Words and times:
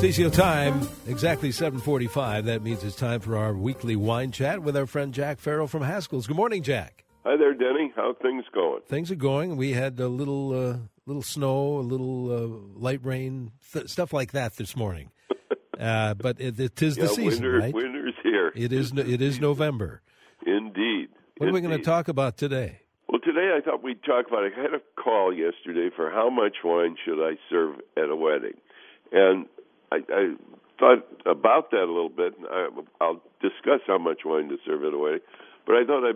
CCO 0.00 0.32
time, 0.32 0.88
exactly 1.06 1.52
745. 1.52 2.46
That 2.46 2.62
means 2.62 2.82
it's 2.84 2.96
time 2.96 3.20
for 3.20 3.36
our 3.36 3.52
weekly 3.52 3.96
wine 3.96 4.32
chat 4.32 4.62
with 4.62 4.74
our 4.74 4.86
friend 4.86 5.12
Jack 5.12 5.38
Farrell 5.38 5.66
from 5.66 5.82
Haskell's. 5.82 6.26
Good 6.26 6.36
morning, 6.36 6.62
Jack. 6.62 7.04
Hi 7.24 7.36
there, 7.36 7.52
Denny. 7.52 7.92
How 7.94 8.14
things 8.22 8.44
going? 8.54 8.80
Things 8.88 9.10
are 9.10 9.14
going. 9.16 9.58
We 9.58 9.72
had 9.72 10.00
a 10.00 10.08
little 10.08 10.52
uh, 10.70 10.76
little 11.04 11.22
snow, 11.22 11.76
a 11.78 11.80
little 11.84 12.32
uh, 12.32 12.80
light 12.80 13.04
rain, 13.04 13.52
th- 13.74 13.88
stuff 13.88 14.14
like 14.14 14.32
that 14.32 14.56
this 14.56 14.76
morning. 14.76 15.10
Uh, 15.78 16.12
but 16.12 16.38
it, 16.38 16.60
it 16.60 16.82
is 16.82 16.98
yeah, 16.98 17.04
the 17.04 17.08
season, 17.08 17.42
winter, 17.42 17.58
right? 17.58 17.72
Winter's 17.72 18.12
here. 18.22 18.52
It 18.54 18.70
is. 18.70 18.92
no- 18.92 19.00
It 19.00 19.22
is 19.22 19.40
November. 19.40 20.02
Indeed. 20.46 21.08
What 21.38 21.48
are 21.48 21.52
we 21.54 21.62
going 21.62 21.74
to 21.74 21.82
talk 21.82 22.08
about 22.08 22.36
today? 22.36 22.80
Well, 23.08 23.18
today 23.24 23.56
I 23.56 23.62
thought 23.62 23.82
we'd 23.82 24.02
talk 24.04 24.26
about. 24.28 24.40
I 24.44 24.50
had 24.60 24.74
a 24.74 25.02
call 25.02 25.32
yesterday 25.32 25.88
for 25.96 26.10
how 26.10 26.28
much 26.28 26.56
wine 26.62 26.96
should 27.02 27.26
I 27.26 27.38
serve 27.48 27.76
at 27.96 28.10
a 28.10 28.14
wedding, 28.16 28.58
and 29.10 29.46
I, 29.92 29.96
I 29.96 30.34
thought 30.78 31.06
about 31.26 31.70
that 31.70 31.84
a 31.84 31.92
little 31.92 32.08
bit. 32.08 32.36
And 32.38 32.46
I, 32.50 32.68
I'll 33.00 33.22
discuss 33.40 33.80
how 33.86 33.98
much 33.98 34.20
wine 34.24 34.48
to 34.48 34.56
serve 34.66 34.84
at 34.84 34.94
a 34.94 34.98
wedding, 34.98 35.20
but 35.66 35.76
I 35.76 35.84
thought 35.84 36.08
I 36.08 36.12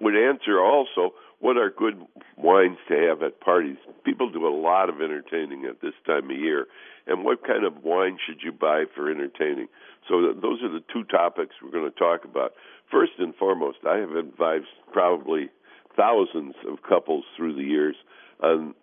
would 0.00 0.16
answer 0.16 0.60
also 0.60 1.14
what 1.40 1.56
are 1.56 1.70
good 1.70 2.00
wines 2.36 2.78
to 2.88 2.94
have 3.08 3.22
at 3.22 3.40
parties. 3.40 3.76
People 4.04 4.30
do 4.30 4.46
a 4.46 4.54
lot 4.54 4.88
of 4.88 4.96
entertaining 5.00 5.64
at 5.66 5.80
this 5.80 5.94
time 6.06 6.30
of 6.30 6.36
year, 6.36 6.66
and 7.06 7.24
what 7.24 7.46
kind 7.46 7.64
of 7.64 7.84
wine 7.84 8.18
should 8.26 8.42
you 8.42 8.52
buy 8.52 8.84
for 8.94 9.10
entertaining? 9.10 9.68
So 10.08 10.20
th- 10.20 10.42
those 10.42 10.62
are 10.62 10.68
the 10.68 10.82
two 10.92 11.04
topics 11.04 11.54
we're 11.62 11.70
going 11.70 11.90
to 11.90 11.98
talk 11.98 12.24
about. 12.24 12.54
First 12.90 13.12
and 13.18 13.34
foremost, 13.34 13.78
I 13.86 13.98
have 13.98 14.12
advised 14.12 14.66
probably 14.92 15.50
thousands 15.96 16.54
of 16.68 16.82
couples 16.82 17.24
through 17.36 17.54
the 17.54 17.62
years 17.62 17.96
on 18.42 18.74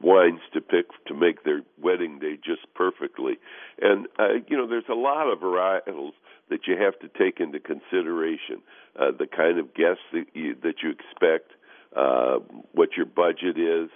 wines 0.00 0.40
to 0.54 0.60
pick 0.60 0.86
to 1.06 1.14
make 1.14 1.44
their 1.44 1.62
wedding 1.80 2.18
day 2.18 2.36
just 2.42 2.72
perfectly. 2.74 3.38
And 3.80 4.06
uh, 4.18 4.40
you 4.48 4.56
know, 4.56 4.66
there's 4.66 4.84
a 4.90 4.94
lot 4.94 5.30
of 5.30 5.40
varietals 5.40 6.12
that 6.48 6.66
you 6.66 6.76
have 6.76 6.98
to 7.00 7.08
take 7.18 7.40
into 7.40 7.60
consideration. 7.60 8.62
Uh, 8.98 9.12
the 9.16 9.26
kind 9.26 9.58
of 9.58 9.74
guests 9.74 10.02
that 10.12 10.26
you, 10.34 10.56
that 10.62 10.76
you 10.82 10.90
expect, 10.90 11.52
uh, 11.96 12.38
what 12.72 12.90
your 12.96 13.06
budget 13.06 13.58
is, 13.58 13.88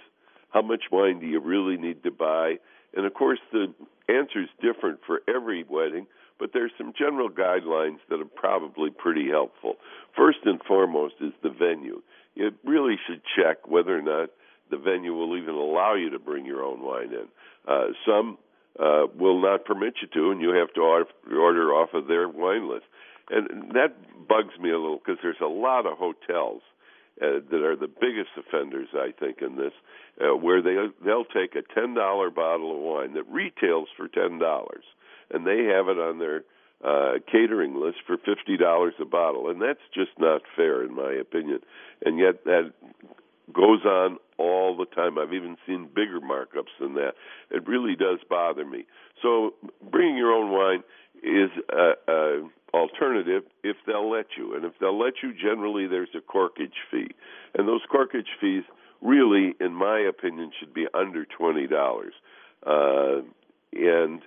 how 0.51 0.61
much 0.61 0.83
wine 0.91 1.19
do 1.19 1.25
you 1.25 1.39
really 1.39 1.77
need 1.77 2.03
to 2.03 2.11
buy, 2.11 2.55
and 2.95 3.05
of 3.05 3.13
course 3.13 3.39
the 3.51 3.73
answer 4.07 4.41
is 4.41 4.49
different 4.61 4.99
for 5.05 5.21
every 5.27 5.65
wedding. 5.67 6.07
But 6.37 6.51
there's 6.53 6.71
some 6.77 6.91
general 6.97 7.29
guidelines 7.29 7.99
that 8.09 8.19
are 8.19 8.25
probably 8.25 8.89
pretty 8.89 9.29
helpful. 9.29 9.75
First 10.17 10.39
and 10.43 10.61
foremost 10.67 11.15
is 11.21 11.31
the 11.41 11.49
venue. 11.49 12.01
You 12.35 12.51
really 12.65 12.97
should 13.07 13.21
check 13.37 13.69
whether 13.69 13.97
or 13.97 14.01
not 14.01 14.31
the 14.69 14.77
venue 14.77 15.13
will 15.13 15.37
even 15.37 15.55
allow 15.55 15.95
you 15.95 16.09
to 16.11 16.19
bring 16.19 16.45
your 16.45 16.63
own 16.63 16.81
wine 16.81 17.11
in. 17.13 17.27
Uh, 17.67 17.87
some 18.05 18.37
uh, 18.79 19.07
will 19.17 19.41
not 19.41 19.65
permit 19.65 19.95
you 20.01 20.07
to, 20.13 20.31
and 20.31 20.41
you 20.41 20.49
have 20.49 20.73
to 20.73 20.81
order, 20.81 21.73
off 21.73 21.93
of 21.93 22.07
their 22.07 22.27
wine 22.27 22.69
list. 22.69 22.85
And 23.29 23.71
that 23.71 23.95
bugs 24.27 24.57
me 24.59 24.69
a 24.69 24.77
little 24.77 24.97
because 24.97 25.19
there's 25.21 25.35
a 25.41 25.47
lot 25.47 25.85
of 25.85 25.97
hotels 25.97 26.61
uh, 27.21 27.39
that 27.49 27.63
are 27.63 27.75
the 27.75 27.87
biggest 27.87 28.29
offenders, 28.37 28.89
I 28.93 29.13
think, 29.17 29.41
in 29.41 29.55
this, 29.55 29.71
uh, 30.21 30.35
where 30.35 30.61
they 30.61 30.75
they'll 31.03 31.25
take 31.25 31.55
a 31.55 31.63
ten 31.73 31.93
dollar 31.93 32.29
bottle 32.29 32.75
of 32.75 32.81
wine 32.81 33.13
that 33.13 33.23
retails 33.31 33.87
for 33.97 34.07
ten 34.07 34.37
dollars, 34.37 34.83
and 35.31 35.47
they 35.47 35.63
have 35.73 35.87
it 35.87 35.97
on 35.97 36.19
their 36.19 36.43
uh, 36.83 37.13
catering 37.31 37.79
list 37.79 37.97
for 38.05 38.17
fifty 38.17 38.57
dollars 38.57 38.93
a 39.01 39.05
bottle, 39.05 39.49
and 39.49 39.61
that's 39.61 39.79
just 39.93 40.11
not 40.19 40.41
fair, 40.55 40.83
in 40.83 40.93
my 40.93 41.13
opinion. 41.13 41.59
And 42.03 42.19
yet 42.19 42.43
that 42.43 42.73
goes 43.53 43.83
on 43.85 44.17
all 44.37 44.75
the 44.75 44.85
time. 44.85 45.17
I've 45.17 45.33
even 45.33 45.57
seen 45.65 45.87
bigger 45.93 46.19
markups 46.19 46.73
than 46.79 46.93
that. 46.95 47.13
It 47.51 47.67
really 47.67 47.95
does 47.95 48.19
bother 48.29 48.65
me. 48.65 48.85
So 49.21 49.53
bringing 49.91 50.17
your 50.17 50.31
own 50.31 50.51
wine 50.51 50.83
is 51.23 51.49
a, 51.71 52.11
a 52.11 52.49
alternative 52.73 53.43
if 53.63 53.77
they'll 53.87 54.09
let 54.09 54.25
you, 54.37 54.53
and 54.55 54.65
if 54.65 54.73
they'll 54.79 54.99
let 54.99 55.13
you, 55.23 55.33
generally 55.33 55.87
there's 55.87 56.09
a 56.13 56.19
corkage 56.19 56.79
fee, 56.91 57.11
and 57.57 57.67
those 57.67 57.81
corkage 57.91 58.27
fees 58.41 58.63
really, 59.01 59.53
in 59.59 59.73
my 59.73 59.99
opinion, 59.99 60.51
should 60.59 60.73
be 60.73 60.87
under 60.93 61.25
twenty 61.25 61.67
dollars. 61.67 62.13
Uh, 62.65 63.21
and 63.73 64.21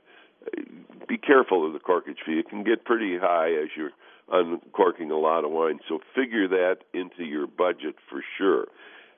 be 1.08 1.18
careful 1.18 1.66
of 1.66 1.72
the 1.72 1.78
corkage 1.78 2.18
fee. 2.24 2.38
It 2.38 2.48
can 2.48 2.64
get 2.64 2.84
pretty 2.84 3.18
high 3.18 3.50
as 3.50 3.68
you're 3.76 3.90
uncorking 4.30 5.10
a 5.10 5.18
lot 5.18 5.44
of 5.44 5.50
wine. 5.50 5.80
So 5.88 6.00
figure 6.14 6.48
that 6.48 6.78
into 6.92 7.24
your 7.24 7.46
budget 7.46 7.96
for 8.08 8.22
sure. 8.36 8.66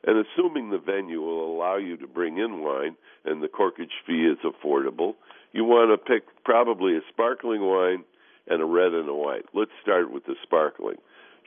And 0.06 0.24
assuming 0.24 0.70
the 0.70 0.78
venue 0.78 1.20
will 1.20 1.54
allow 1.54 1.76
you 1.76 1.96
to 1.98 2.06
bring 2.06 2.38
in 2.38 2.62
wine 2.62 2.96
and 3.24 3.42
the 3.42 3.48
corkage 3.48 3.92
fee 4.06 4.26
is 4.26 4.38
affordable, 4.44 5.14
you 5.52 5.64
want 5.64 5.90
to 5.90 5.98
pick 5.98 6.24
probably 6.44 6.96
a 6.96 7.00
sparkling 7.10 7.60
wine 7.60 8.04
and 8.48 8.62
a 8.62 8.64
red 8.64 8.92
and 8.92 9.08
a 9.08 9.14
white. 9.14 9.44
Let's 9.52 9.70
start 9.82 10.10
with 10.10 10.24
the 10.24 10.36
sparkling. 10.42 10.96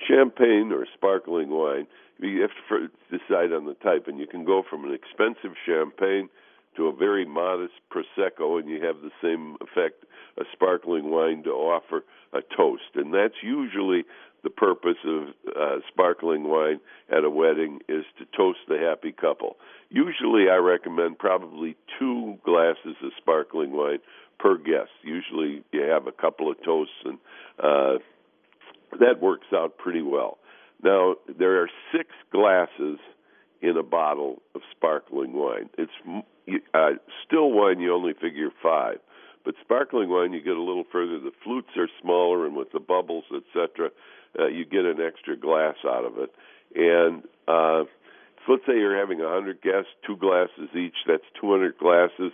Champagne 0.07 0.71
or 0.71 0.85
sparkling 0.93 1.49
wine, 1.49 1.87
you 2.19 2.41
have 2.41 2.51
to 2.69 2.89
decide 3.09 3.53
on 3.53 3.65
the 3.65 3.75
type, 3.75 4.07
and 4.07 4.19
you 4.19 4.27
can 4.27 4.45
go 4.45 4.63
from 4.67 4.85
an 4.85 4.93
expensive 4.93 5.55
champagne 5.65 6.29
to 6.75 6.87
a 6.87 6.95
very 6.95 7.25
modest 7.25 7.73
prosecco, 7.91 8.59
and 8.59 8.69
you 8.69 8.83
have 8.83 9.01
the 9.01 9.11
same 9.21 9.55
effect 9.61 10.05
a 10.37 10.43
sparkling 10.51 11.11
wine 11.11 11.43
to 11.43 11.51
offer 11.51 12.03
a 12.33 12.39
toast, 12.55 12.95
and 12.95 13.13
that's 13.13 13.43
usually 13.43 14.03
the 14.43 14.49
purpose 14.49 14.97
of 15.05 15.29
uh, 15.55 15.77
sparkling 15.87 16.43
wine 16.43 16.79
at 17.09 17.23
a 17.23 17.29
wedding 17.29 17.79
is 17.87 18.03
to 18.19 18.25
toast 18.35 18.59
the 18.67 18.77
happy 18.77 19.11
couple. 19.11 19.57
Usually, 19.89 20.49
I 20.49 20.57
recommend 20.57 21.17
probably 21.17 21.75
two 21.99 22.37
glasses 22.43 22.95
of 23.03 23.11
sparkling 23.17 23.71
wine 23.71 23.99
per 24.39 24.57
guest. 24.57 24.91
Usually, 25.01 25.63
you 25.71 25.81
have 25.81 26.07
a 26.07 26.11
couple 26.11 26.51
of 26.51 26.61
toasts, 26.63 26.93
and 27.05 27.17
uh, 27.57 27.93
that 28.99 29.21
works 29.21 29.47
out 29.53 29.77
pretty 29.77 30.01
well. 30.01 30.37
Now, 30.83 31.15
there 31.39 31.61
are 31.61 31.69
six 31.95 32.09
glasses 32.31 32.99
in 33.61 33.77
a 33.77 33.83
bottle 33.83 34.41
of 34.53 34.61
sparkling 34.75 35.31
wine. 35.31 35.69
It's 35.77 35.91
uh, 36.73 36.89
still 37.25 37.51
wine, 37.51 37.79
you 37.79 37.93
only 37.93 38.13
figure 38.13 38.49
five. 38.61 38.97
But 39.45 39.55
sparkling 39.61 40.09
wine, 40.09 40.33
you 40.33 40.41
get 40.41 40.57
a 40.57 40.61
little 40.61 40.85
further. 40.91 41.19
The 41.19 41.31
flutes 41.43 41.69
are 41.77 41.89
smaller, 42.01 42.45
and 42.45 42.55
with 42.55 42.71
the 42.71 42.79
bubbles, 42.79 43.25
etc., 43.33 43.89
uh, 44.39 44.47
you 44.47 44.65
get 44.65 44.85
an 44.85 44.99
extra 45.01 45.37
glass 45.37 45.75
out 45.85 46.05
of 46.05 46.17
it. 46.17 46.33
And 46.75 47.23
uh, 47.47 47.85
so 48.45 48.53
let's 48.53 48.65
say 48.65 48.73
you're 48.73 48.97
having 48.97 49.19
100 49.19 49.61
guests, 49.61 49.89
two 50.05 50.17
glasses 50.17 50.69
each. 50.75 50.95
That's 51.07 51.23
200 51.39 51.77
glasses. 51.77 52.31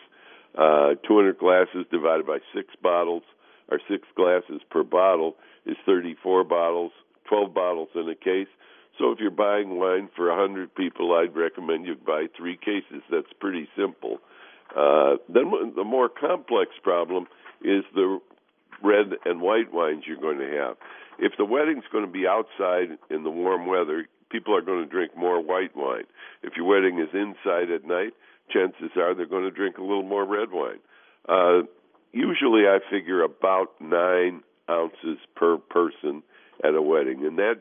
Uh, 0.58 0.96
200 1.08 1.38
glasses 1.38 1.86
divided 1.92 2.26
by 2.26 2.40
six 2.56 2.70
bottles, 2.82 3.24
or 3.70 3.80
six 3.90 4.08
glasses 4.16 4.62
per 4.72 4.84
bottle, 4.84 5.36
is 5.66 5.78
34 5.86 6.44
bottles. 6.44 6.92
12 7.28 7.54
bottles 7.54 7.90
in 7.96 8.10
a 8.10 8.16
case. 8.16 8.48
So 8.98 9.12
if 9.12 9.20
you're 9.20 9.32
buying 9.32 9.78
wine 9.78 10.10
for 10.16 10.30
100 10.30 10.74
people, 10.76 11.14
I'd 11.14 11.36
recommend 11.36 11.86
you 11.86 11.96
buy 11.96 12.26
three 12.36 12.58
cases. 12.58 13.04
That's 13.10 13.32
pretty 13.40 13.70
simple. 13.78 14.20
Uh, 14.76 15.18
then 15.30 15.52
the 15.76 15.84
more 15.84 16.10
complex 16.10 16.72
problem 16.84 17.28
is 17.62 17.84
the 17.94 18.20
red 18.84 19.14
and 19.26 19.42
white 19.42 19.74
wines 19.74 20.04
you're 20.08 20.18
going 20.18 20.40
to 20.40 20.52
have. 20.58 20.78
If 21.20 21.34
the 21.38 21.46
wedding's 21.46 21.84
going 21.92 22.06
to 22.06 22.12
be 22.12 22.26
outside 22.26 22.98
in 23.10 23.24
the 23.24 23.30
warm 23.30 23.68
weather, 23.68 24.08
people 24.32 24.56
are 24.56 24.62
going 24.62 24.84
to 24.84 24.90
drink 24.90 25.16
more 25.18 25.42
white 25.42 25.76
wine. 25.76 26.06
If 26.44 26.54
your 26.56 26.66
wedding 26.66 27.00
is 27.00 27.10
inside 27.14 27.70
at 27.72 27.86
night, 27.86 28.14
chances 28.52 28.92
are 28.96 29.14
they're 29.14 29.26
going 29.26 29.44
to 29.44 29.52
drink 29.52 29.78
a 29.78 29.82
little 29.82 30.04
more 30.04 30.26
red 30.26 30.50
wine. 30.52 30.80
Uh, 31.28 31.68
usually, 32.14 32.64
I 32.68 32.80
figure 32.90 33.22
about 33.22 33.80
nine 33.82 34.44
ounces 34.70 35.18
per 35.36 35.58
person 35.58 36.24
at 36.64 36.76
a 36.76 36.82
wedding, 36.82 37.26
and 37.26 37.38
that 37.38 37.56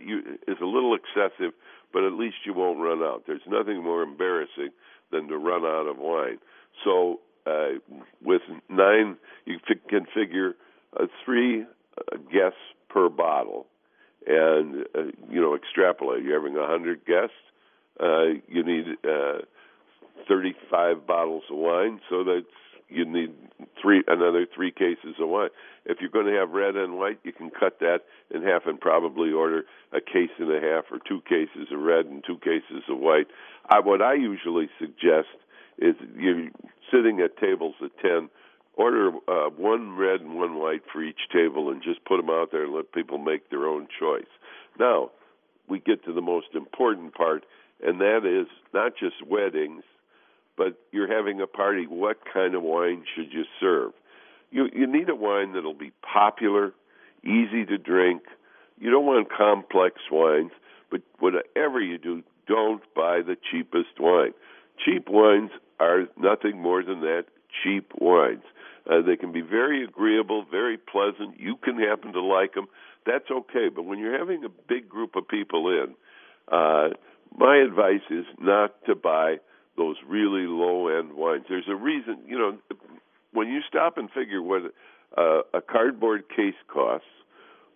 is 0.47 0.57
a 0.61 0.67
little 0.67 0.95
excessive, 0.95 1.53
but 1.93 2.05
at 2.05 2.13
least 2.13 2.37
you 2.45 2.55
won't 2.55 2.81
run 2.81 3.03
out. 3.03 3.25
There's 3.27 3.41
nothing 3.47 3.83
more 3.83 4.03
embarrassing 4.03 4.71
than 5.11 5.29
to 5.29 5.37
run 5.37 5.65
out 5.65 5.87
of 5.89 5.99
wine. 5.99 6.39
So 6.85 7.21
uh, 7.47 7.79
with 8.23 8.43
nine, 8.69 9.17
you 9.47 9.59
can 9.89 10.07
figure 10.15 10.55
uh, 10.99 11.07
three 11.25 11.63
uh, 11.63 12.17
guests 12.31 12.59
per 12.89 13.09
bottle, 13.09 13.67
and 14.27 14.85
uh, 14.95 15.03
you 15.31 15.41
know 15.41 15.55
extrapolate. 15.55 16.25
You're 16.25 16.41
having 16.41 16.57
a 16.57 16.67
hundred 16.67 17.05
guests, 17.05 17.37
uh, 18.01 18.41
you 18.49 18.63
need 18.65 18.87
uh, 19.05 19.39
35 20.29 21.07
bottles 21.07 21.45
of 21.51 21.57
wine, 21.57 22.01
so 22.09 22.25
that's 22.25 22.47
you 22.89 23.05
need 23.05 23.35
three 23.81 24.03
another 24.07 24.47
three 24.55 24.71
cases 24.71 25.17
of 25.21 25.29
wine. 25.29 25.51
If 25.85 25.99
you're 26.01 26.11
going 26.11 26.27
to 26.27 26.39
have 26.39 26.51
red 26.51 26.77
and 26.77 26.99
white, 26.99 27.19
you 27.23 27.33
can 27.33 27.51
cut 27.51 27.81
that 27.81 28.01
in 28.31 28.43
half 28.43 28.63
and 28.67 28.81
probably 28.81 29.33
order 29.33 29.65
a 29.93 30.01
case 30.01 30.31
and 30.39 30.51
a 30.51 30.61
half 30.61 30.85
or 30.91 30.99
two 31.07 31.21
cases 31.29 31.69
of 31.73 31.81
red 31.81 32.07
and 32.07 32.23
two 32.27 32.39
cases 32.39 32.85
of 32.89 32.99
white. 32.99 33.27
I, 33.69 33.81
what 33.81 34.03
I 34.03 34.15
usually 34.15 34.69
suggest 34.79 35.29
is 35.79 35.95
you're 36.17 36.49
sitting 36.91 37.21
at 37.21 37.37
tables 37.37 37.75
of 37.83 37.91
ten. 38.01 38.29
Order 38.79 39.11
uh, 39.29 39.51
one 39.51 39.97
red 39.97 40.21
and 40.21 40.37
one 40.37 40.59
white 40.59 40.83
for 40.91 41.03
each 41.03 41.29
table, 41.33 41.71
and 41.71 41.83
just 41.83 42.05
put 42.05 42.17
them 42.17 42.31
out 42.31 42.53
there 42.53 42.65
and 42.65 42.75
let 42.75 42.93
people 42.93 43.19
make 43.19 43.51
their 43.51 43.67
own 43.67 43.89
choice. 43.99 44.31
Now, 44.79 45.11
we 45.69 45.81
get 45.81 46.05
to 46.05 46.13
the 46.13 46.23
most 46.23 46.49
important 46.55 47.15
part, 47.15 47.45
and 47.85 48.01
that 48.01 48.25
is 48.25 48.47
not 48.73 48.93
just 48.99 49.27
weddings, 49.27 49.83
but 50.57 50.79
you're 50.93 51.13
having 51.13 51.41
a 51.41 51.47
party. 51.47 51.87
What 51.87 52.19
kind 52.33 52.55
of 52.55 52.63
wine 52.63 53.05
should 53.15 53.33
you 53.33 53.45
serve? 53.61 53.93
you 54.51 54.69
you 54.73 54.87
need 54.87 55.09
a 55.09 55.15
wine 55.15 55.53
that'll 55.53 55.75
be 55.75 55.93
popular, 56.03 56.73
easy 57.25 57.65
to 57.67 57.79
drink. 57.79 58.23
You 58.79 58.91
don't 58.91 59.07
want 59.07 59.29
complex 59.31 59.97
wines, 60.11 60.53
but 60.91 61.03
whatever 61.19 61.81
you 61.81 61.99
do, 61.99 62.23
don't 62.47 62.83
buy 62.95 63.21
the 63.23 63.37
cheapest 63.51 63.99
wine. 63.99 64.33
Cheap 64.85 65.09
wines 65.09 65.51
are 65.81 66.05
nothing 66.17 66.61
more 66.61 66.83
than 66.83 67.01
that 67.01 67.25
cheap 67.63 67.93
wines. 67.99 68.45
Uh, 68.89 69.03
they 69.03 69.17
can 69.17 69.33
be 69.33 69.43
very 69.43 69.85
agreeable, 69.85 70.45
very 70.51 70.79
pleasant. 70.79 71.39
You 71.39 71.57
can 71.57 71.79
happen 71.79 72.13
to 72.13 72.23
like 72.23 72.55
them. 72.55 72.67
That's 73.05 73.31
okay. 73.31 73.69
But 73.75 73.85
when 73.85 73.99
you're 73.99 74.19
having 74.19 74.45
a 74.45 74.49
big 74.49 74.89
group 74.89 75.15
of 75.15 75.29
people 75.29 75.69
in, 75.69 75.95
uh, 76.51 76.95
my 77.37 77.59
advice 77.59 78.07
is 78.11 78.25
not 78.41 78.75
to 78.87 78.95
buy 78.95 79.37
those 79.77 79.97
really 80.07 80.47
low 80.47 80.89
end 80.89 81.13
wines. 81.13 81.45
There's 81.49 81.69
a 81.69 81.77
reason, 81.77 82.19
you 82.27 82.39
know, 82.39 82.59
when 83.33 83.49
you 83.49 83.61
stop 83.69 83.99
and 83.99 84.11
figure 84.11 84.43
what 84.43 84.63
uh, 85.17 85.43
a 85.53 85.61
cardboard 85.61 86.25
case 86.35 86.55
costs, 86.67 87.07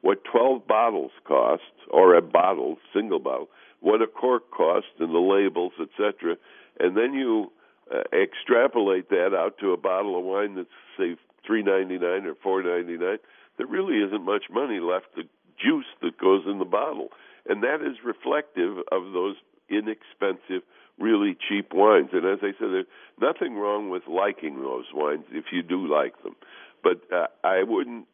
what 0.00 0.24
12 0.24 0.66
bottles 0.66 1.12
cost, 1.24 1.62
or 1.90 2.14
a 2.14 2.22
bottle, 2.22 2.76
single 2.92 3.20
bottle, 3.20 3.48
what 3.80 4.02
a 4.02 4.06
cork 4.06 4.50
costs, 4.50 4.90
and 4.98 5.14
the 5.14 5.18
labels, 5.18 5.72
etc., 5.80 6.36
and 6.80 6.96
then 6.96 7.12
you 7.12 7.52
uh, 7.90 8.02
extrapolate 8.12 9.08
that 9.10 9.34
out 9.34 9.58
to 9.58 9.72
a 9.72 9.76
bottle 9.76 10.18
of 10.18 10.24
wine 10.24 10.54
that's 10.54 10.68
say 10.98 11.16
three 11.46 11.62
ninety 11.62 11.98
nine 11.98 12.26
or 12.26 12.34
four 12.42 12.62
ninety 12.62 12.96
nine, 12.96 13.18
there 13.58 13.66
really 13.66 13.98
isn't 13.98 14.24
much 14.24 14.44
money 14.50 14.80
left. 14.80 15.06
The 15.16 15.24
juice 15.58 15.86
that 16.02 16.18
goes 16.18 16.42
in 16.46 16.58
the 16.58 16.64
bottle, 16.64 17.08
and 17.48 17.62
that 17.62 17.80
is 17.82 17.96
reflective 18.04 18.78
of 18.90 19.12
those 19.12 19.36
inexpensive, 19.68 20.62
really 20.98 21.36
cheap 21.48 21.72
wines. 21.72 22.10
And 22.12 22.26
as 22.26 22.38
I 22.42 22.52
said, 22.58 22.70
there's 22.72 22.86
nothing 23.20 23.56
wrong 23.56 23.90
with 23.90 24.02
liking 24.06 24.60
those 24.60 24.86
wines 24.92 25.24
if 25.30 25.46
you 25.52 25.62
do 25.62 25.86
like 25.86 26.20
them, 26.22 26.36
but 26.82 27.00
uh, 27.12 27.26
I 27.44 27.62
wouldn't 27.62 28.06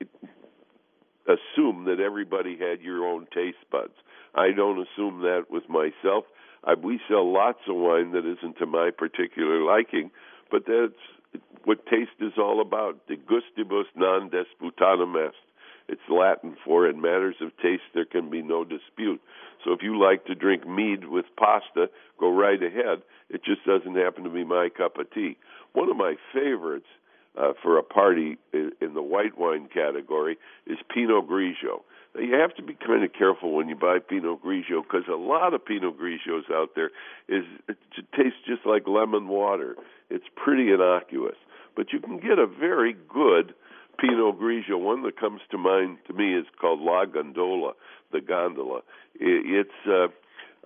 assume 1.27 1.85
that 1.85 2.01
everybody 2.01 2.57
had 2.59 2.81
your 2.81 3.05
own 3.05 3.27
taste 3.35 3.59
buds. 3.71 3.93
I 4.35 4.53
don't 4.57 4.79
assume 4.79 5.21
that 5.21 5.47
with 5.51 5.69
myself. 5.69 6.25
I, 6.65 6.75
we 6.75 7.01
sell 7.09 7.31
lots 7.33 7.61
of 7.69 7.77
wine 7.77 8.13
that 8.13 8.27
isn't 8.27 8.59
to 8.59 8.67
my 8.67 8.91
particular 8.97 9.63
liking, 9.63 10.11
but 10.51 10.65
that's 10.67 11.43
what 11.65 11.85
taste 11.87 12.19
is 12.21 12.33
all 12.39 12.61
about. 12.61 13.07
De 13.07 13.17
gustibus 13.17 13.87
non 13.95 14.31
disputatum 14.31 15.27
est. 15.27 15.37
It's 15.89 16.01
Latin 16.11 16.57
for 16.65 16.89
in 16.89 17.01
matters 17.01 17.37
of 17.41 17.57
taste 17.63 17.83
there 17.95 18.05
can 18.05 18.29
be 18.29 18.43
no 18.43 18.63
dispute. 18.65 19.21
So 19.65 19.73
if 19.73 19.83
you 19.83 19.99
like 19.99 20.27
to 20.27 20.35
drink 20.35 20.67
mead 20.67 21.09
with 21.09 21.25
pasta, 21.39 21.89
go 22.21 22.31
right 22.31 22.63
ahead. 22.63 23.03
It 23.31 23.43
just 23.45 23.65
doesn't 23.65 23.97
happen 23.97 24.25
to 24.25 24.31
be 24.31 24.45
my 24.45 24.69
cup 24.69 24.99
of 24.99 25.11
tea. 25.13 25.37
One 25.73 25.91
of 25.91 25.97
my 25.97 26.17
favorites 26.33 26.87
uh, 27.39 27.53
for 27.63 27.79
a 27.79 27.83
party 27.83 28.37
in 28.53 28.95
the 28.95 29.03
white 29.03 29.39
wine 29.39 29.69
category 29.73 30.37
is 30.67 30.79
Pinot 30.93 31.29
Grigio 31.29 31.83
you 32.21 32.35
have 32.35 32.55
to 32.57 32.63
be 32.63 32.75
kind 32.75 33.05
of 33.05 33.13
careful 33.13 33.55
when 33.55 33.69
you 33.69 33.77
buy 33.77 33.99
Pinot 33.99 34.43
Grigio 34.43 34.83
because 34.83 35.07
a 35.09 35.17
lot 35.17 35.55
of 35.55 35.65
Pinot 35.65 35.99
Grigios 35.99 36.51
out 36.53 36.71
there 36.75 36.91
is 37.29 37.45
it 37.69 37.77
tastes 38.17 38.39
just 38.47 38.67
like 38.67 38.87
lemon 38.87 39.29
water. 39.29 39.77
It's 40.11 40.25
pretty 40.37 40.73
innocuous, 40.73 41.37
but 41.77 41.93
you 41.93 42.01
can 42.01 42.19
get 42.19 42.39
a 42.39 42.47
very 42.47 42.95
good 43.09 43.55
Pinot 43.99 44.39
Grigio. 44.41 44.79
One 44.81 45.03
that 45.03 45.19
comes 45.19 45.41
to 45.51 45.59
mind 45.59 45.99
to 46.07 46.13
me 46.13 46.35
is 46.35 46.47
called 46.61 46.81
La 46.81 47.05
Gondola, 47.05 47.73
the 48.13 48.21
gondola. 48.21 48.81
It's 49.21 49.71
uh, 49.87 50.09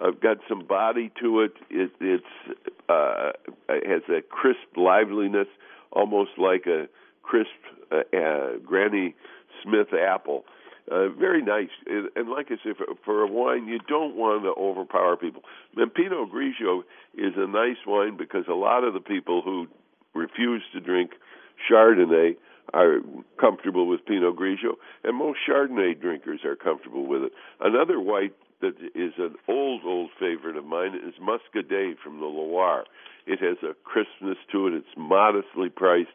I've 0.00 0.20
got 0.20 0.38
some 0.48 0.66
body 0.66 1.10
to 1.20 1.40
it. 1.40 1.52
it 1.70 1.90
it's 2.00 2.58
uh, 2.88 3.32
has 3.68 4.02
a 4.08 4.22
crisp 4.22 4.76
liveliness, 4.76 5.48
almost 5.90 6.32
like 6.38 6.66
a 6.66 6.88
crisp 7.22 7.50
uh, 7.90 8.16
uh, 8.16 8.58
Granny 8.64 9.14
Smith 9.62 9.88
apple 9.92 10.44
uh, 10.90 11.08
very 11.10 11.42
nice, 11.42 11.70
and, 11.86 12.08
and 12.16 12.28
like 12.28 12.46
I 12.50 12.56
said, 12.62 12.76
for, 12.76 12.86
for 13.04 13.22
a 13.22 13.26
wine, 13.26 13.66
you 13.68 13.78
don't 13.88 14.16
want 14.16 14.42
to 14.42 14.52
overpower 14.60 15.16
people. 15.16 15.42
And 15.76 15.92
Pinot 15.94 16.32
Grigio 16.32 16.82
is 17.14 17.34
a 17.36 17.46
nice 17.46 17.78
wine 17.86 18.16
because 18.16 18.44
a 18.48 18.54
lot 18.54 18.84
of 18.84 18.92
the 18.92 19.00
people 19.00 19.42
who 19.42 19.68
refuse 20.14 20.62
to 20.72 20.80
drink 20.80 21.12
Chardonnay 21.70 22.36
are 22.74 22.98
comfortable 23.40 23.86
with 23.86 24.04
Pinot 24.06 24.36
Grigio, 24.36 24.74
and 25.04 25.16
most 25.16 25.38
Chardonnay 25.48 26.00
drinkers 26.00 26.40
are 26.44 26.56
comfortable 26.56 27.06
with 27.06 27.22
it. 27.22 27.32
Another 27.60 28.00
white 28.00 28.34
that 28.60 28.74
is 28.94 29.12
an 29.18 29.34
old, 29.48 29.82
old 29.84 30.10
favorite 30.18 30.56
of 30.56 30.64
mine 30.64 30.94
is 30.94 31.14
Muscadet 31.20 31.98
from 32.02 32.18
the 32.18 32.26
Loire. 32.26 32.84
It 33.26 33.40
has 33.40 33.56
a 33.62 33.74
crispness 33.84 34.38
to 34.52 34.68
it. 34.68 34.74
It's 34.74 34.96
modestly 34.96 35.68
priced. 35.68 36.10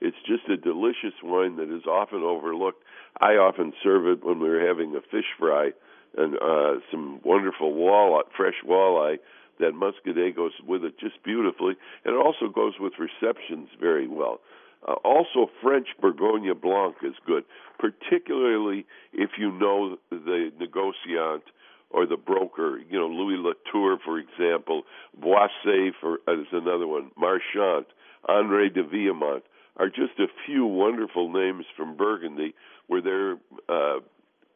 It's 0.00 0.16
just 0.26 0.48
a 0.48 0.56
delicious 0.56 1.14
wine 1.22 1.56
that 1.56 1.74
is 1.74 1.86
often 1.86 2.22
overlooked. 2.22 2.82
I 3.20 3.32
often 3.32 3.72
serve 3.82 4.06
it 4.06 4.24
when 4.24 4.38
we're 4.40 4.66
having 4.66 4.94
a 4.94 5.00
fish 5.00 5.26
fry 5.38 5.72
and 6.16 6.36
uh, 6.36 6.80
some 6.90 7.20
wonderful 7.24 7.72
walleye, 7.72 8.22
fresh 8.36 8.62
walleye. 8.66 9.18
That 9.58 9.72
muscadet 9.74 10.36
goes 10.36 10.52
with 10.64 10.84
it 10.84 11.00
just 11.00 11.20
beautifully, 11.24 11.74
and 12.04 12.14
it 12.14 12.18
also 12.18 12.48
goes 12.48 12.74
with 12.78 12.92
receptions 12.96 13.68
very 13.80 14.06
well. 14.06 14.40
Uh, 14.86 14.92
also, 15.04 15.50
French 15.60 15.88
Bourgogne 16.00 16.52
Blanc 16.62 16.94
is 17.02 17.14
good, 17.26 17.42
particularly 17.76 18.86
if 19.12 19.30
you 19.36 19.50
know 19.50 19.96
the 20.10 20.52
negociant 20.60 21.42
or 21.90 22.06
the 22.06 22.16
broker. 22.16 22.78
You 22.88 23.00
know, 23.00 23.08
Louis 23.08 23.36
Latour, 23.36 23.98
for 24.04 24.20
example, 24.20 24.82
Boisset 25.20 25.90
for 26.00 26.18
uh, 26.28 26.40
is 26.40 26.46
another 26.52 26.86
one. 26.86 27.10
Marchant, 27.16 27.88
Andre 28.28 28.68
de 28.68 28.84
Villemont 28.84 29.42
are 29.78 29.88
just 29.88 30.18
a 30.18 30.26
few 30.46 30.66
wonderful 30.66 31.32
names 31.32 31.64
from 31.76 31.96
Burgundy 31.96 32.54
where 32.86 33.02
their 33.02 33.32
uh, 33.68 34.00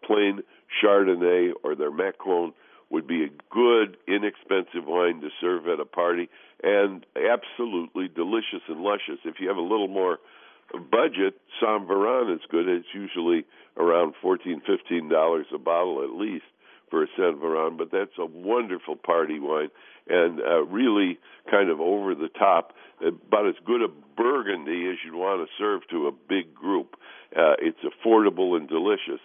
plain 0.04 0.40
Chardonnay 0.82 1.52
or 1.62 1.74
their 1.74 1.92
Mâcon 1.92 2.52
would 2.90 3.06
be 3.06 3.24
a 3.24 3.28
good, 3.50 3.96
inexpensive 4.06 4.86
wine 4.86 5.20
to 5.20 5.28
serve 5.40 5.66
at 5.66 5.80
a 5.80 5.84
party 5.84 6.28
and 6.62 7.06
absolutely 7.16 8.08
delicious 8.08 8.62
and 8.68 8.80
luscious. 8.80 9.18
If 9.24 9.36
you 9.40 9.48
have 9.48 9.56
a 9.56 9.62
little 9.62 9.88
more 9.88 10.18
budget, 10.72 11.34
Saint 11.60 11.88
Véran 11.88 12.34
is 12.34 12.42
good. 12.50 12.68
It's 12.68 12.86
usually 12.94 13.44
around 13.76 14.14
fourteen, 14.20 14.60
fifteen 14.66 15.08
dollars 15.08 15.46
a 15.54 15.58
bottle 15.58 16.02
at 16.02 16.10
least 16.10 16.44
for 16.92 17.02
a 17.02 17.06
Saint 17.16 17.40
Véran, 17.40 17.78
but 17.78 17.90
that's 17.90 18.18
a 18.18 18.26
wonderful 18.26 18.96
party 18.96 19.40
wine 19.40 19.70
and 20.06 20.40
uh, 20.40 20.62
really 20.64 21.18
kind 21.50 21.70
of 21.70 21.80
over 21.80 22.14
the 22.14 22.28
top, 22.38 22.74
about 23.00 23.48
as 23.48 23.54
good 23.64 23.82
a 23.82 23.88
Burgundy 24.16 24.88
as 24.90 24.98
you'd 25.04 25.14
want 25.14 25.40
to 25.40 25.52
serve 25.58 25.80
to 25.90 26.06
a 26.06 26.12
big 26.12 26.54
group. 26.54 26.96
Uh, 27.34 27.54
it's 27.58 27.78
affordable 27.80 28.56
and 28.56 28.68
delicious. 28.68 29.20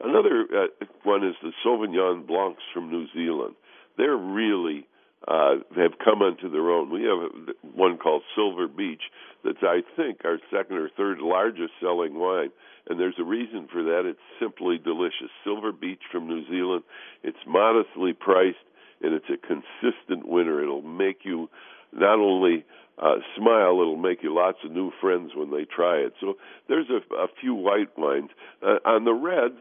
Another 0.00 0.46
uh, 0.54 0.84
one 1.02 1.26
is 1.26 1.34
the 1.42 1.50
Sauvignon 1.66 2.26
Blancs 2.26 2.62
from 2.72 2.90
New 2.90 3.06
Zealand. 3.12 3.56
They're 3.96 4.16
really 4.16 4.86
uh, 5.26 5.56
have 5.76 5.98
come 6.02 6.22
onto 6.22 6.50
their 6.50 6.70
own. 6.70 6.90
We 6.90 7.02
have 7.04 7.54
one 7.74 7.98
called 7.98 8.22
Silver 8.36 8.68
Beach 8.68 9.02
that's, 9.44 9.62
I 9.62 9.80
think, 9.96 10.24
our 10.24 10.38
second 10.50 10.76
or 10.76 10.90
third 10.96 11.18
largest 11.18 11.72
selling 11.80 12.18
wine. 12.18 12.50
And 12.88 12.98
there's 12.98 13.18
a 13.18 13.24
reason 13.24 13.68
for 13.70 13.82
that. 13.82 14.02
It's 14.06 14.18
simply 14.40 14.78
delicious. 14.78 15.30
Silver 15.44 15.72
Beach 15.72 16.00
from 16.10 16.28
New 16.28 16.46
Zealand. 16.48 16.84
It's 17.22 17.38
modestly 17.46 18.12
priced 18.12 18.56
and 19.00 19.14
it's 19.14 19.28
a 19.28 19.36
consistent 19.36 20.26
winner. 20.26 20.62
It'll 20.62 20.82
make 20.82 21.18
you 21.22 21.48
not 21.92 22.18
only 22.18 22.64
uh, 22.98 23.16
smile, 23.36 23.80
it'll 23.80 23.96
make 23.96 24.22
you 24.22 24.34
lots 24.34 24.58
of 24.64 24.72
new 24.72 24.90
friends 25.00 25.32
when 25.34 25.50
they 25.50 25.64
try 25.64 25.98
it. 25.98 26.14
So 26.20 26.34
there's 26.68 26.88
a, 26.90 27.14
a 27.14 27.28
few 27.40 27.54
white 27.54 27.96
wines. 27.96 28.30
Uh, 28.62 28.78
on 28.84 29.04
the 29.04 29.12
reds, 29.12 29.60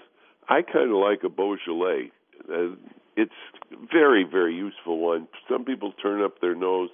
I 0.49 0.61
kind 0.61 0.89
of 0.89 0.97
like 0.97 1.23
a 1.23 1.29
Beaujolais. 1.29 2.11
Uh, 2.51 2.75
it's 3.17 3.31
very, 3.91 4.23
very 4.23 4.55
useful 4.55 4.99
wine. 4.99 5.27
Some 5.49 5.65
people 5.65 5.91
turn 5.91 6.23
up 6.23 6.39
their 6.39 6.55
nose 6.55 6.89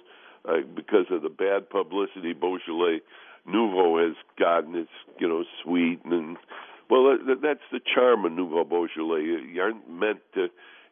uh, 0.48 0.62
because 0.74 1.06
of 1.10 1.22
the 1.22 1.28
bad 1.28 1.70
publicity 1.70 2.32
Beaujolais 2.32 3.00
Nouveau 3.46 3.98
has 4.04 4.16
gotten. 4.38 4.74
It's 4.74 4.90
you 5.18 5.28
know 5.28 5.44
sweet 5.62 6.00
and 6.04 6.36
well, 6.90 7.16
that's 7.42 7.64
the 7.72 7.80
charm 7.94 8.24
of 8.24 8.32
Nouveau 8.32 8.64
Beaujolais. 8.64 9.22
You 9.22 9.62
aren't 9.62 9.88
meant 9.90 10.20
to 10.34 10.48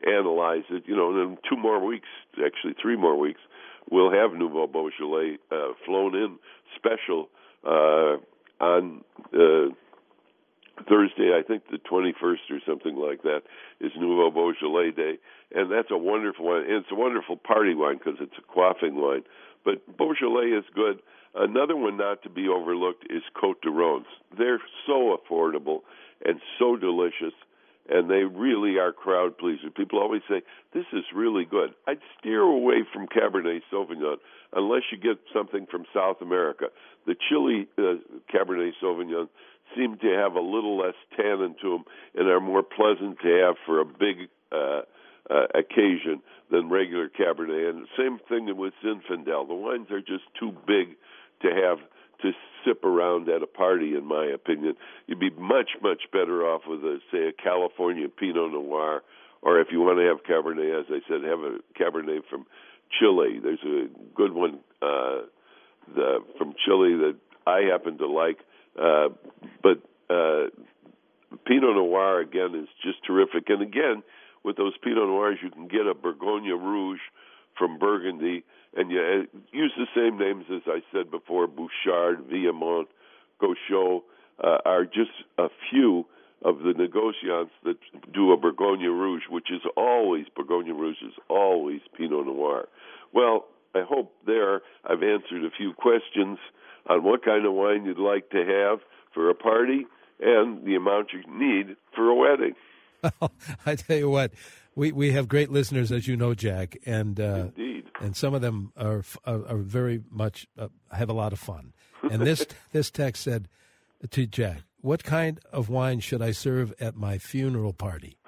analyze 0.07 0.65
it. 0.71 0.85
You 0.87 0.97
know, 0.97 1.11
in 1.11 1.37
two 1.49 1.57
more 1.57 1.85
weeks, 1.85 2.09
actually 2.45 2.75
three 2.81 2.97
more 2.97 3.17
weeks, 3.19 3.41
we'll 3.91 4.11
have 4.11 4.33
Nouveau 4.33 4.67
Beaujolais 4.67 5.39
uh, 5.51 5.73
flown 5.85 6.15
in 6.15 6.39
special 6.77 7.29
uh, 7.65 8.17
on 8.61 9.05
uh, 9.35 9.69
Thursday. 10.83 11.33
I 11.37 11.43
think 11.43 11.65
the 11.71 11.79
21st 11.79 12.51
or 12.51 12.61
something 12.67 12.97
like 12.97 13.23
that 13.23 13.43
is 13.81 13.93
Nouveau 13.97 14.31
Beaujolais 14.31 14.93
Day, 14.93 15.19
and 15.55 15.71
that's 15.71 15.91
a 15.91 15.99
wonderful 15.99 16.47
wine. 16.47 16.63
And 16.63 16.85
it's 16.85 16.93
a 16.93 16.97
wonderful 16.97 17.37
party 17.37 17.75
wine 17.75 17.99
because 17.99 18.21
it's 18.21 18.37
a 18.39 18.53
quaffing 18.53 18.95
wine. 18.95 19.23
But 19.65 19.97
Beaujolais 19.97 20.57
is 20.59 20.65
good. 20.75 21.01
Another 21.35 21.77
one 21.77 21.97
not 21.97 22.23
to 22.25 22.31
be 22.31 22.49
overlooked 22.49 23.07
is 23.09 23.23
Côtes 23.35 23.61
du 23.63 23.71
Rhône. 23.71 24.05
They're 24.37 24.61
so 24.87 25.17
affordable 25.17 25.81
and 26.25 26.41
so 26.59 26.77
delicious 26.77 27.33
and 27.89 28.09
they 28.09 28.25
really 28.25 28.79
are 28.79 28.93
crowd 28.93 29.37
pleasers. 29.39 29.73
People 29.77 30.01
always 30.01 30.23
say 30.29 30.43
this 30.73 30.85
is 30.93 31.05
really 31.15 31.45
good. 31.45 31.75
I'd 31.87 31.99
steer 32.19 32.41
away 32.41 32.85
from 32.93 33.09
Cabernet 33.09 33.61
Sauvignon 33.73 34.17
unless 34.53 34.83
you 34.93 34.99
get 34.99 35.19
something 35.35 35.67
from 35.71 35.85
South 35.95 36.19
America. 36.21 36.67
The 37.07 37.17
Chile 37.29 37.69
uh, 37.79 37.97
Cabernet 38.33 38.73
Sauvignon 38.83 39.29
seem 39.77 39.99
to 39.99 40.09
have 40.09 40.35
a 40.35 40.41
little 40.41 40.79
less 40.79 40.95
tannin 41.17 41.55
to 41.63 41.71
them 41.71 41.85
and 42.15 42.29
are 42.29 42.41
more 42.41 42.63
pleasant 42.63 43.19
to 43.21 43.29
have 43.45 43.57
for 43.65 43.81
a 43.81 43.85
big 43.85 44.29
uh, 44.53 44.83
uh, 45.31 45.47
occasion 45.55 46.23
than 46.51 46.69
regular 46.69 47.09
Cabernet. 47.09 47.71
And 47.71 47.87
same 47.97 48.19
thing 48.29 48.55
with 48.57 48.75
Zinfandel. 48.85 49.49
The 49.49 49.55
wines 49.55 49.91
are 49.91 50.01
just 50.01 50.25
too 50.39 50.53
big 50.67 50.97
to 51.43 51.49
have 51.49 51.79
to 52.23 52.31
sip 52.65 52.85
around 52.85 53.29
at 53.29 53.43
a 53.43 53.47
party, 53.47 53.97
in 53.97 54.05
my 54.05 54.27
opinion. 54.27 54.75
You'd 55.07 55.19
be 55.19 55.31
much, 55.31 55.71
much 55.83 56.03
better 56.13 56.47
off 56.47 56.63
with, 56.67 56.81
a, 56.85 56.99
say, 57.11 57.29
a 57.29 57.33
California 57.33 58.09
Pinot 58.09 58.53
Noir, 58.53 59.03
or 59.43 59.61
if 59.61 59.69
you 59.73 59.81
want 59.81 59.99
to 59.99 60.07
have 60.07 60.23
Cabernet, 60.23 60.81
as 60.81 60.87
I 60.89 61.01
said, 61.09 61.25
have 61.25 61.41
a 61.41 61.59
Cabernet 61.79 62.21
from 62.31 62.47
Chile. 63.01 63.41
There's 63.43 63.65
a 63.65 63.89
good 64.15 64.33
one 64.33 64.61
uh, 64.81 65.23
the, 65.93 66.19
from 66.39 66.55
Chile 66.65 66.95
that 66.97 67.17
I 67.47 67.63
happen 67.71 67.99
to 67.99 68.07
like, 68.07 68.39
uh, 68.81 69.09
but 69.63 69.83
uh, 70.11 70.47
Pinot 71.47 71.77
Noir 71.77 72.21
again 72.21 72.55
is 72.55 72.69
just 72.83 73.05
terrific. 73.07 73.49
And 73.49 73.63
again, 73.63 74.03
with 74.45 74.57
those 74.57 74.75
Pinot 74.83 75.09
Noirs, 75.09 75.39
you 75.43 75.51
can 75.51 75.69
get 75.69 75.87
a 75.87 75.95
Bourgogne 75.95 76.49
Rouge 76.49 77.01
from 77.57 77.79
Burgundy, 77.79 78.45
and 78.75 78.91
you 78.91 78.99
uh, 78.99 79.39
use 79.53 79.73
the 79.77 79.87
same 79.95 80.19
names 80.19 80.45
as 80.51 80.63
I 80.67 80.81
said 80.93 81.11
before. 81.11 81.47
Bouchard, 81.47 82.29
Viamont, 82.29 82.87
Gauchot 83.41 84.03
uh, 84.43 84.59
are 84.65 84.85
just 84.85 85.11
a 85.39 85.49
few 85.71 86.07
of 86.45 86.59
the 86.59 86.73
negociants 86.73 87.51
that 87.65 87.77
do 88.13 88.33
a 88.33 88.37
Bourgogne 88.37 88.83
Rouge, 88.83 89.23
which 89.31 89.51
is 89.51 89.61
always 89.77 90.27
Bourgogne 90.35 90.73
Rouge 90.73 91.03
is 91.03 91.15
always 91.29 91.81
Pinot 91.97 92.27
Noir. 92.27 92.69
Well, 93.13 93.47
I 93.75 93.83
hope 93.89 94.13
there 94.27 94.63
I've 94.85 95.03
answered 95.03 95.45
a 95.45 95.51
few 95.57 95.73
questions 95.73 96.39
on 96.89 97.03
what 97.05 97.25
kind 97.25 97.47
of 97.47 97.53
wine 97.53 97.85
you'd 97.85 97.99
like 97.99 98.31
to 98.31 98.39
have 98.45 98.81
for 99.15 99.29
a 99.31 99.35
party 99.35 99.87
and 100.21 100.65
the 100.65 100.75
amount 100.77 101.09
you 101.13 101.23
need 101.33 101.77
for 101.95 102.09
a 102.09 102.15
wedding. 102.15 102.55
Well, 103.03 103.33
I 103.67 103.75
tell 103.75 103.97
you 103.97 104.09
what, 104.11 104.33
we, 104.75 104.93
we 104.93 105.13
have 105.13 105.29
great 105.29 105.51
listeners, 105.51 105.91
as 105.93 106.07
you 106.09 106.17
know, 106.17 106.35
Jack, 106.35 106.79
and 106.87 107.19
uh, 107.21 107.49
Indeed. 107.57 107.85
and 108.01 108.17
some 108.17 108.33
of 108.35 108.41
them 108.41 108.73
are 108.77 109.03
are, 109.25 109.47
are 109.47 109.59
very 109.59 110.03
much 110.11 110.47
uh, 110.59 110.69
have 110.93 111.11
a 111.11 111.13
lot 111.13 111.33
of 111.33 111.39
fun. 111.39 111.73
And 112.03 112.23
this 112.23 112.47
this 112.73 112.91
text 112.91 113.23
said 113.25 113.49
to 114.11 114.27
Jack, 114.27 114.63
"What 114.81 115.05
kind 115.05 115.41
of 115.53 115.69
wine 115.69 116.01
should 116.01 116.23
I 116.23 116.31
serve 116.31 116.73
at 116.81 116.97
my 116.97 117.19
funeral 117.19 117.73
party?" 117.73 118.17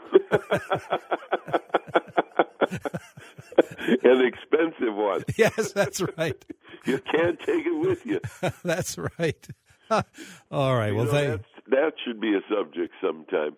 An 4.03 4.25
expensive 4.25 4.95
one. 4.95 5.25
yes, 5.37 5.73
that's 5.73 6.01
right. 6.17 6.43
You 6.87 6.99
can't 6.99 7.39
take 7.41 7.67
it 7.67 7.79
with 7.87 8.05
you. 8.07 8.21
that's 8.65 8.97
right. 9.19 9.47
All 10.51 10.75
right. 10.77 10.89
You 10.91 10.97
Well, 10.97 11.05
know, 11.07 11.11
thank. 11.11 11.43
that 11.69 11.93
should 12.05 12.21
be 12.21 12.35
a 12.35 12.41
subject 12.55 12.95
sometime. 13.03 13.57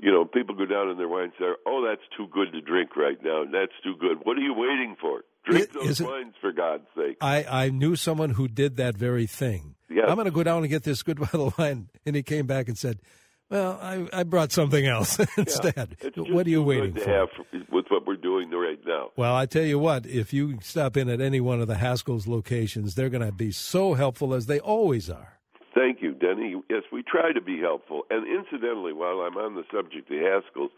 You 0.00 0.12
know, 0.12 0.24
people 0.24 0.54
go 0.54 0.64
down 0.64 0.90
in 0.90 0.96
their 0.96 1.08
wine 1.08 1.32
cellar. 1.38 1.56
Oh, 1.66 1.84
that's 1.86 2.02
too 2.16 2.28
good 2.32 2.52
to 2.52 2.60
drink 2.60 2.96
right 2.96 3.18
now. 3.22 3.44
That's 3.50 3.72
too 3.82 3.94
good. 3.98 4.18
What 4.22 4.36
are 4.36 4.40
you 4.40 4.54
waiting 4.54 4.96
for? 5.00 5.22
Drink 5.44 5.64
It- 5.64 5.72
those 5.72 6.00
it- 6.00 6.06
wines 6.06 6.34
for 6.40 6.52
God's 6.52 6.84
sake. 6.96 7.16
I, 7.20 7.44
I 7.44 7.68
knew 7.70 7.96
someone 7.96 8.30
who 8.30 8.46
did 8.48 8.76
that 8.76 8.96
very 8.96 9.26
thing. 9.26 9.74
Yes. 9.90 10.04
I'm 10.08 10.14
going 10.16 10.26
to 10.26 10.30
go 10.30 10.44
down 10.44 10.58
and 10.62 10.68
get 10.70 10.84
this 10.84 11.02
good 11.02 11.18
bottle 11.18 11.48
of 11.48 11.58
wine. 11.58 11.88
And 12.06 12.14
he 12.14 12.22
came 12.22 12.46
back 12.46 12.68
and 12.68 12.76
said, 12.78 13.00
Well, 13.50 13.78
I, 13.80 14.06
I 14.12 14.22
brought 14.24 14.52
something 14.52 14.86
else 14.86 15.18
instead. 15.38 15.96
Just 16.14 16.30
What 16.30 16.46
are 16.46 16.50
you 16.50 16.62
waiting 16.62 16.92
good 16.92 17.02
for? 17.04 17.10
have 17.10 17.28
for, 17.30 17.44
with 17.72 17.86
what 17.88 18.06
we're 18.06 18.16
doing 18.16 18.50
right 18.50 18.78
now. 18.86 19.10
Well, 19.16 19.34
I 19.34 19.46
tell 19.46 19.64
you 19.64 19.78
what, 19.78 20.04
if 20.06 20.32
you 20.32 20.58
stop 20.62 20.96
in 20.96 21.08
at 21.08 21.20
any 21.20 21.40
one 21.40 21.60
of 21.60 21.66
the 21.68 21.76
Haskell's 21.76 22.26
locations, 22.26 22.94
they're 22.94 23.08
going 23.08 23.24
to 23.24 23.32
be 23.32 23.50
so 23.50 23.94
helpful 23.94 24.34
as 24.34 24.46
they 24.46 24.60
always 24.60 25.08
are. 25.08 25.38
Thank 25.74 26.02
you, 26.02 26.12
Denny. 26.12 26.56
Yes, 26.68 26.82
we 26.92 27.02
try 27.02 27.32
to 27.32 27.40
be 27.40 27.58
helpful. 27.58 28.02
And 28.10 28.26
incidentally, 28.26 28.92
while 28.92 29.20
I'm 29.20 29.36
on 29.36 29.54
the 29.54 29.64
subject 29.72 30.10
of 30.10 30.18
Haskell's, 30.18 30.70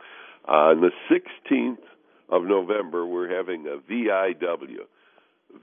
on 0.47 0.81
the 0.81 0.91
16th 1.11 1.79
of 2.29 2.45
November, 2.45 3.05
we're 3.07 3.35
having 3.35 3.67
a 3.67 3.79
VIW, 3.91 4.79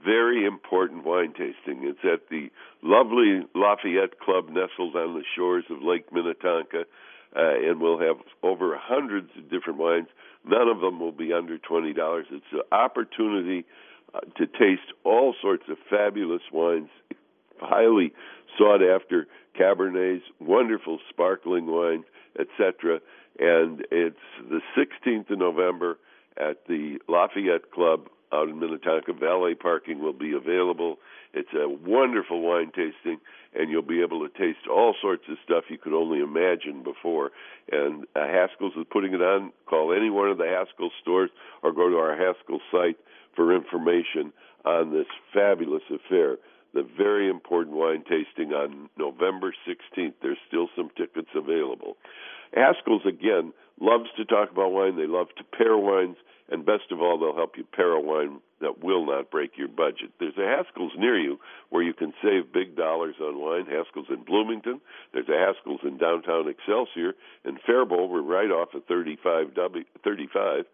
very 0.04 0.44
important 0.44 1.04
wine 1.04 1.32
tasting. 1.32 1.82
It's 1.82 1.98
at 2.04 2.28
the 2.30 2.50
lovely 2.82 3.42
Lafayette 3.54 4.18
Club 4.20 4.48
nestled 4.48 4.96
on 4.96 5.14
the 5.14 5.24
shores 5.36 5.64
of 5.70 5.82
Lake 5.82 6.12
Minnetonka, 6.12 6.84
uh, 7.36 7.40
and 7.40 7.80
we'll 7.80 7.98
have 8.00 8.16
over 8.42 8.76
hundreds 8.80 9.30
of 9.36 9.50
different 9.50 9.78
wines. 9.78 10.08
None 10.44 10.68
of 10.68 10.80
them 10.80 11.00
will 11.00 11.12
be 11.12 11.32
under 11.32 11.58
$20. 11.58 12.24
It's 12.30 12.44
an 12.52 12.60
opportunity 12.72 13.64
uh, 14.14 14.20
to 14.36 14.46
taste 14.46 14.92
all 15.04 15.34
sorts 15.40 15.64
of 15.68 15.76
fabulous 15.90 16.42
wines, 16.52 16.88
highly 17.60 18.12
sought 18.56 18.82
after 18.82 19.26
Cabernets, 19.58 20.22
wonderful 20.40 20.98
sparkling 21.08 21.66
wines, 21.66 22.04
etc. 22.38 23.00
And 23.38 23.84
it's 23.90 24.16
the 24.48 24.60
16th 24.76 25.30
of 25.30 25.38
November 25.38 25.98
at 26.36 26.66
the 26.68 26.98
Lafayette 27.08 27.70
Club 27.72 28.08
out 28.32 28.48
in 28.48 28.58
Minnetonka. 28.58 29.12
Valet 29.12 29.54
parking 29.54 30.00
will 30.00 30.12
be 30.12 30.32
available. 30.32 30.98
It's 31.34 31.52
a 31.54 31.68
wonderful 31.68 32.40
wine 32.40 32.70
tasting, 32.74 33.20
and 33.54 33.70
you'll 33.70 33.82
be 33.82 34.02
able 34.02 34.26
to 34.26 34.38
taste 34.38 34.66
all 34.70 34.94
sorts 35.00 35.24
of 35.28 35.36
stuff 35.44 35.64
you 35.68 35.78
could 35.78 35.92
only 35.92 36.20
imagine 36.20 36.82
before. 36.82 37.30
And 37.70 38.04
uh, 38.16 38.26
Haskell's 38.26 38.74
is 38.76 38.86
putting 38.90 39.14
it 39.14 39.22
on. 39.22 39.52
Call 39.66 39.92
any 39.92 40.10
one 40.10 40.28
of 40.28 40.38
the 40.38 40.46
Haskell 40.46 40.90
stores 41.00 41.30
or 41.62 41.72
go 41.72 41.88
to 41.88 41.96
our 41.96 42.16
Haskell 42.16 42.60
site 42.70 42.96
for 43.36 43.54
information 43.54 44.32
on 44.64 44.92
this 44.92 45.06
fabulous 45.32 45.82
affair 45.92 46.36
the 46.78 46.88
very 46.96 47.28
important 47.28 47.74
wine 47.74 48.04
tasting 48.08 48.52
on 48.52 48.88
November 48.96 49.52
16th. 49.66 50.14
There's 50.22 50.38
still 50.46 50.68
some 50.76 50.90
tickets 50.96 51.30
available. 51.34 51.96
Haskell's, 52.54 53.02
again, 53.04 53.52
loves 53.80 54.08
to 54.16 54.24
talk 54.24 54.52
about 54.52 54.70
wine. 54.70 54.96
They 54.96 55.06
love 55.06 55.26
to 55.38 55.44
pair 55.44 55.76
wines, 55.76 56.16
and 56.48 56.64
best 56.64 56.92
of 56.92 57.02
all, 57.02 57.18
they'll 57.18 57.34
help 57.34 57.56
you 57.56 57.64
pair 57.64 57.90
a 57.90 58.00
wine 58.00 58.38
that 58.60 58.82
will 58.82 59.04
not 59.06 59.30
break 59.30 59.58
your 59.58 59.66
budget. 59.66 60.12
There's 60.20 60.38
a 60.38 60.46
Haskell's 60.46 60.92
near 60.96 61.18
you 61.18 61.38
where 61.70 61.82
you 61.82 61.94
can 61.94 62.12
save 62.22 62.52
big 62.52 62.76
dollars 62.76 63.16
on 63.20 63.40
wine. 63.40 63.66
Haskell's 63.66 64.06
in 64.08 64.22
Bloomington. 64.22 64.80
There's 65.12 65.28
a 65.28 65.38
Haskell's 65.38 65.80
in 65.82 65.98
downtown 65.98 66.48
Excelsior. 66.48 67.14
In 67.44 67.58
Faribault, 67.66 68.10
we're 68.10 68.22
right 68.22 68.50
off 68.50 68.74
of 68.74 68.84
35, 68.86 69.54
w, 69.54 69.84
35. 70.04 70.64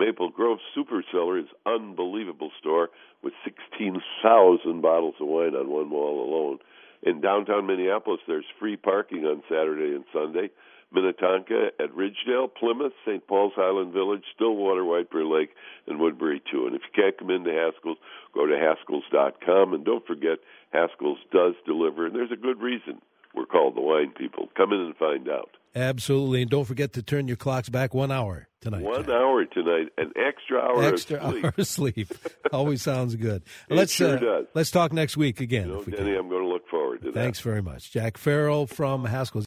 Maple 0.00 0.30
Grove 0.30 0.58
Super 0.74 1.04
Cellar 1.12 1.38
is 1.38 1.52
unbelievable 1.66 2.50
store 2.58 2.88
with 3.22 3.34
16,000 3.44 4.80
bottles 4.80 5.14
of 5.20 5.28
wine 5.28 5.54
on 5.54 5.68
one 5.68 5.90
wall 5.90 6.24
alone. 6.24 6.58
In 7.02 7.20
downtown 7.20 7.66
Minneapolis, 7.66 8.20
there's 8.26 8.46
free 8.58 8.76
parking 8.76 9.26
on 9.26 9.42
Saturday 9.46 9.94
and 9.94 10.04
Sunday. 10.10 10.48
Minnetonka 10.90 11.68
at 11.78 11.94
Ridgedale, 11.94 12.48
Plymouth, 12.58 12.94
St. 13.06 13.26
Paul's 13.26 13.52
Highland 13.54 13.92
Village, 13.92 14.24
Stillwater, 14.34 14.86
White 14.86 15.10
Bear 15.10 15.26
Lake, 15.26 15.50
and 15.86 16.00
Woodbury 16.00 16.42
too. 16.50 16.66
And 16.66 16.74
if 16.74 16.80
you 16.82 17.02
can't 17.02 17.18
come 17.18 17.30
into 17.30 17.52
Haskell's, 17.52 17.98
go 18.34 18.46
to 18.46 18.54
Haskells.com. 18.54 19.74
And 19.74 19.84
don't 19.84 20.06
forget, 20.06 20.38
Haskell's 20.72 21.18
does 21.30 21.54
deliver, 21.66 22.06
and 22.06 22.14
there's 22.14 22.32
a 22.32 22.40
good 22.40 22.60
reason 22.62 23.02
we're 23.34 23.44
called 23.44 23.76
the 23.76 23.82
wine 23.82 24.12
people. 24.16 24.48
Come 24.56 24.72
in 24.72 24.80
and 24.80 24.96
find 24.96 25.28
out. 25.28 25.59
Absolutely. 25.74 26.42
And 26.42 26.50
don't 26.50 26.64
forget 26.64 26.92
to 26.94 27.02
turn 27.02 27.28
your 27.28 27.36
clocks 27.36 27.68
back 27.68 27.94
one 27.94 28.10
hour 28.10 28.48
tonight. 28.60 28.82
One 28.82 29.02
Jack. 29.04 29.10
hour 29.14 29.44
tonight, 29.44 29.88
an 29.98 30.12
extra 30.16 30.58
hour 30.60 30.82
Extra 30.84 31.18
of 31.18 31.30
sleep. 31.32 31.44
hour 31.44 31.54
of 31.56 31.66
sleep. 31.66 32.08
Always 32.52 32.82
sounds 32.82 33.14
good. 33.16 33.42
It 33.68 33.74
let's 33.76 33.92
sure 33.92 34.16
uh, 34.16 34.20
does. 34.20 34.46
let's 34.54 34.70
talk 34.70 34.92
next 34.92 35.16
week 35.16 35.40
again. 35.40 35.68
You 35.68 35.74
know, 35.74 35.82
we 35.86 35.92
Denny, 35.92 36.10
can. 36.10 36.16
I'm 36.18 36.28
going 36.28 36.42
to 36.42 36.48
look 36.48 36.68
forward 36.68 37.02
to 37.02 37.12
that. 37.12 37.14
Thanks 37.14 37.40
very 37.40 37.62
much. 37.62 37.92
Jack 37.92 38.18
Farrell 38.18 38.66
from 38.66 39.04
Haskell's. 39.04 39.38